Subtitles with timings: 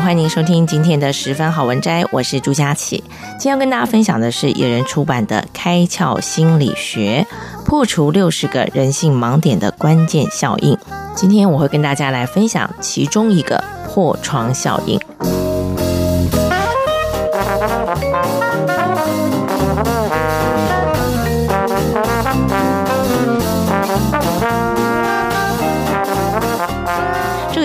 [0.00, 3.02] 欢迎收听今天的十分好文摘，我是朱佳琪。
[3.38, 7.26] 今天要跟大家分享的是野人出版的《开窍心理学：
[7.64, 10.74] 破除六十个人性盲点的关键效应》。
[11.14, 15.00] 今天我会跟大家来分享其中一个破窗效应。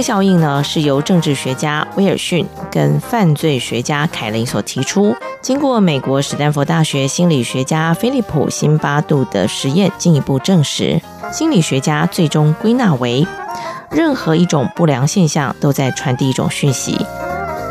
[0.00, 11.00] 效应呢，是由政治学家威尔逊跟犯罪学家凯林所提出，经过美国史丹佛大学心理学家菲利普辛巴杜的实验进一步证实。
[11.32, 13.26] 心理学家最终归纳为，
[13.90, 17.06] 任何一种不良现象都在传递一种讯息，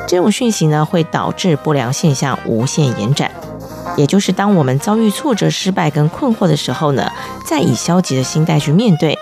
[0.08, 3.30] 这种讯息呢会导致不良现象无限延展。
[3.98, 7.12] 也就是当我们遭遇挫折、失败跟困惑的时候呢，
[7.46, 9.18] 再以消极的心态去面对，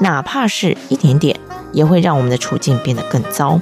[0.00, 1.38] 哪怕是一点点。
[1.76, 3.60] 也会让我们的处境变得更糟。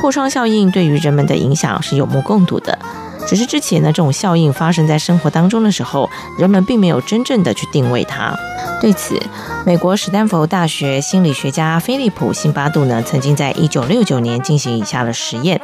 [0.00, 2.78] 破窗效应对于人们的影响是有目共睹的，
[3.26, 6.08] 只是之前呢，这种效应发生在生活当中的时候，
[6.38, 8.34] 人们并没有真正的去定位它。
[8.80, 9.20] 对此，
[9.66, 15.60] 美国史丹佛大学心理学家菲利普辛巴杜呢，曾经在一九六九年进行以下的实验：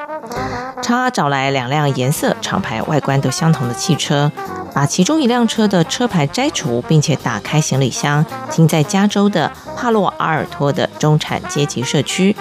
[0.83, 4.31] 他找来两辆颜色、厂牌、外观都相同的汽车。
[4.77, 12.37] 把其中一辆车的车牌摘除，并且打开行李箱，停在加州的帕洛阿尔托的中产阶级社区。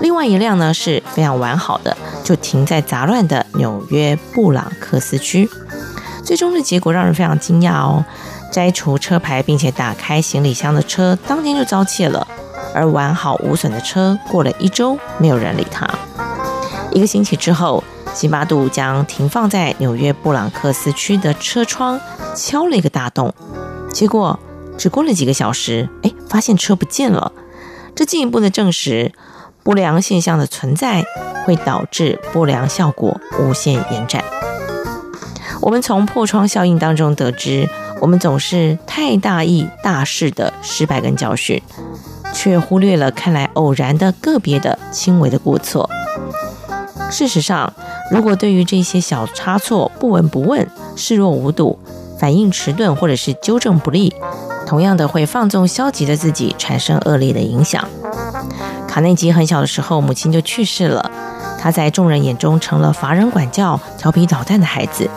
[0.00, 5.48] 另外一辆呢是非常完好的，就停在杂乱的纽约布朗克斯区。
[6.22, 8.04] 最终的结果让人非常惊讶哦！
[8.52, 12.28] 摘除车牌并且打开行李箱的车当天就遭窃了，
[12.74, 15.88] 而完好无损的车过了一周没有人理它。
[16.92, 17.82] 一个星期之后。
[18.14, 22.00] 辛巴杜将停放在纽约布朗克斯区的车窗
[22.34, 23.34] 敲了一个大洞，
[23.92, 24.38] 结果
[24.78, 27.32] 只过了几个小时，哎，发现车不见了。
[27.96, 29.12] 这进一步的证实，
[29.64, 31.04] 不良现象的存在
[31.44, 34.22] 会导致不良效果无限延展。
[35.60, 37.68] 我们从破窗效应当中得知，
[38.00, 41.60] 我们总是太大意大事的失败跟教训，
[42.32, 45.90] 却忽略了看来偶然的个别的轻微的过错。
[47.10, 47.72] 事实上，
[48.10, 51.78] 如果对于这些小差错不闻不问、视若无睹、
[52.18, 54.14] 反应迟钝或者是纠正不力，
[54.66, 57.88] 同样的会放纵消极的自己，产生恶劣的影响。
[58.86, 61.10] 卡内基很小的时候，母亲就去世了，
[61.58, 65.10] 他在众人眼中成了乏人管教、调皮捣蛋的孩子。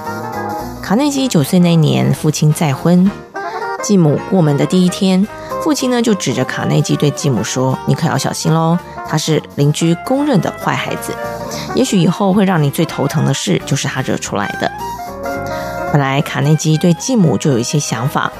[0.81, 3.11] 卡内基九岁那年，父亲再婚，
[3.83, 5.27] 继母过门的第一天，
[5.61, 11.13] 父亲呢就指着卡内基对继母说：“你可要小心喽，他是邻居公认的坏孩子。”
[11.75, 14.71] 也许以后会让你最头疼的事，就是他惹出来的。
[15.91, 18.31] 本来卡内基对继母就有一些想法，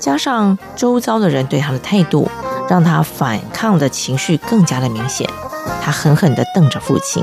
[0.00, 2.30] 加上周遭的人对他的态度，
[2.68, 5.28] 让他反抗的情绪更加的明显。
[5.82, 7.22] 他狠狠地瞪着父亲。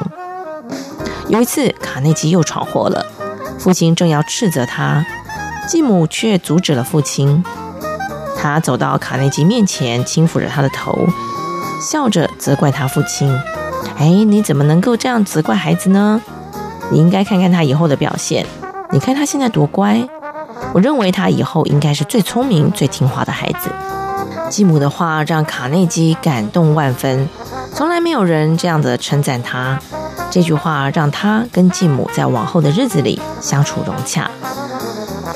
[1.28, 3.06] 有一次，卡内基又闯祸了，
[3.58, 5.06] 父亲正要斥责他，
[5.68, 7.44] 继母却阻止了父亲。
[8.38, 11.08] 他走到卡内基面前，轻抚着他的头，
[11.82, 13.36] 笑着责怪他父亲。
[13.98, 16.22] 哎，你怎么能够这样责怪孩子呢？
[16.92, 18.46] 你应该看看他以后的表现。
[18.92, 20.08] 你看他现在多乖，
[20.74, 23.70] 我认为他以后应该是最聪明、最听话的孩子。
[24.50, 27.30] 继母的话让卡内基感动万分，
[27.74, 29.80] 从来没有人这样的称赞他。
[30.30, 34.30] 这句话让他跟继母在往后的日子里相处融洽。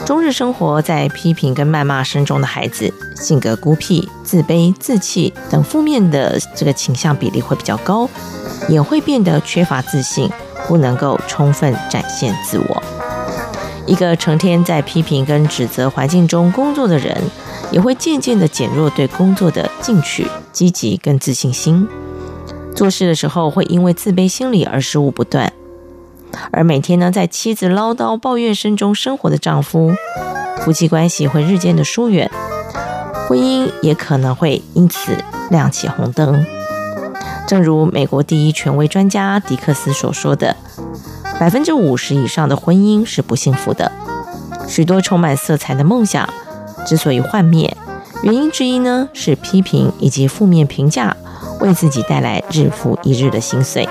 [0.05, 8.07] 终日生活在批评跟谩骂声中的孩子，性格孤僻、自卑、自弃等负面的这个倾向比例会比较高。
[8.67, 10.29] 也会变得缺乏自信，
[10.67, 12.83] 不能够充分展现自我。
[13.85, 17.15] 一个成天在批评跟指责环境中工作的人，
[17.71, 21.87] 也会渐渐地减弱对工作的进取、积极跟自信心。
[22.75, 25.51] 做事的时候会因为自卑心理而失误不断。
[26.51, 29.93] 而每天呢，在妻子唠叨抱怨声中生活的丈夫，
[30.59, 32.29] 夫妻关系会日渐的疏远。
[33.27, 35.17] 婚姻也可能会因此
[35.49, 36.45] 亮起红灯。
[37.47, 40.55] 正如美国第一权威专家迪克斯所说的，
[41.39, 43.91] 百分之五十以上的婚姻是不幸福的。
[44.67, 46.27] 许多充满色彩的梦想
[46.85, 47.75] 之所以幻灭，
[48.23, 51.15] 原因之一呢是批评以及负面评价
[51.59, 53.87] 为自己带来日复一日的心碎。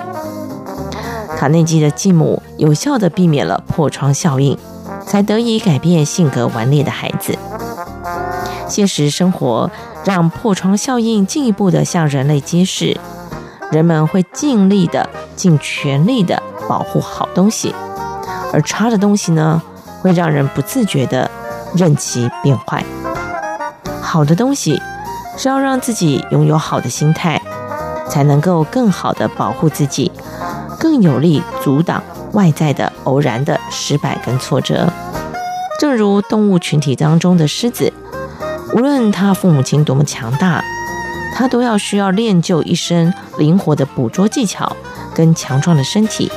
[1.44, 4.56] 卡内基的继母有效地避免了破窗效应，
[5.06, 7.37] 才得以改变性格顽劣的孩子。
[8.67, 9.70] 现实生活
[10.06, 12.99] 让破窗效应进一步地向人类揭示，
[13.70, 15.06] 人们会尽力的、
[15.37, 17.75] 尽全力的保护好东西，
[18.50, 19.61] 而差的东西呢，
[20.00, 21.31] 会让人不自觉地
[21.75, 22.82] 任其变坏。
[24.00, 24.81] 好的东西
[25.37, 27.38] 是要让自己拥有好的心态，
[28.08, 30.11] 才能够更好地保护自己。
[30.84, 32.02] 更有力阻挡
[32.32, 34.92] 外在的偶然的失败跟挫折，
[35.81, 37.90] 正如动物群体当中的狮子，
[38.75, 40.62] 无论他父母亲多么强大，
[41.34, 44.76] 他都要需要练就一身灵活的捕捉技巧
[45.14, 46.31] 跟强壮的身体。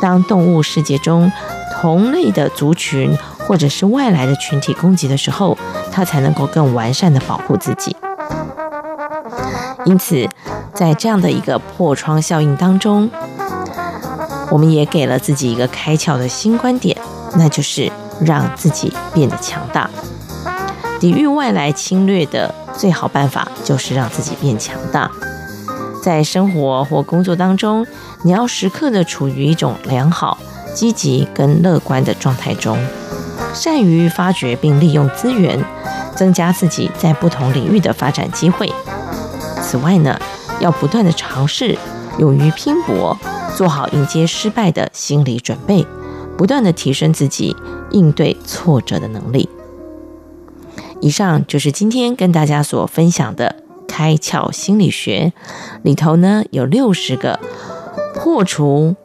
[0.00, 1.30] 当动物世界中
[1.74, 3.14] 同类的族群
[3.46, 5.58] 或者是外来的群体攻击的时候，
[5.92, 7.94] 他才能够更完善的保护自己。
[9.84, 10.28] 因此，
[10.78, 13.10] 在这样的一个破窗效应当中，
[14.48, 16.96] 我们也给了自己一个开窍的新观点，
[17.34, 17.90] 那就是
[18.20, 19.90] 让自己变得强大。
[21.00, 25.10] 抵御外来侵略的最好办法就是让自己变强大。
[26.00, 27.84] 在生活或工作当中，
[28.22, 30.38] 你要时刻的处于一种良好、
[30.72, 32.78] 积极跟乐观的状态中，
[33.52, 35.58] 善于发掘并利用资源，
[36.14, 38.72] 增加自己在不同领域的发展机会。
[39.60, 40.16] 此外呢，
[40.60, 41.76] 要不断的尝试，
[42.18, 43.16] 勇于拼搏，
[43.56, 45.86] 做好迎接失败的心理准备，
[46.36, 47.56] 不断的提升自己
[47.90, 49.48] 应对挫折的能力。
[51.00, 53.56] 以上就是今天跟大家所分享的
[53.86, 55.32] 开窍心理学，
[55.82, 57.38] 里头呢有六十个
[58.14, 58.96] 破除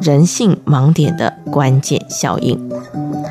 [0.00, 2.70] 人性盲点的关键效应。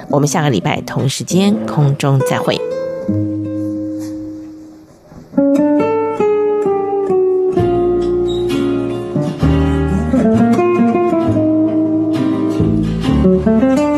[0.09, 2.59] 我们下个礼拜同一时间空中再会。
[13.43, 13.90] Música